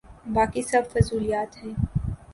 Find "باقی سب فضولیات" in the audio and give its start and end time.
0.33-1.51